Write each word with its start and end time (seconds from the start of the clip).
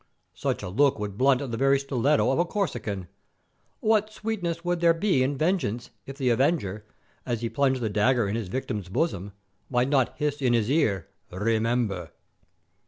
Such 0.33 0.63
a 0.63 0.67
look 0.69 0.97
would 0.97 1.15
blunt 1.15 1.41
the 1.41 1.57
very 1.57 1.77
stiletto 1.77 2.31
of 2.31 2.39
a 2.39 2.45
Corsican. 2.45 3.07
What 3.81 4.11
sweetness 4.11 4.65
would 4.65 4.79
there 4.79 4.95
be 4.95 5.21
in 5.21 5.37
vengeance 5.37 5.91
if 6.07 6.17
the 6.17 6.31
avenger, 6.31 6.83
as 7.23 7.41
he 7.41 7.49
plunged 7.49 7.81
the 7.81 7.87
dagger 7.91 8.27
in 8.27 8.35
his 8.35 8.47
victim's 8.47 8.89
bosom, 8.89 9.31
might 9.69 9.89
not 9.89 10.17
hiss 10.17 10.41
in 10.41 10.53
his 10.53 10.71
ear, 10.71 11.07
'Remember!' 11.31 12.09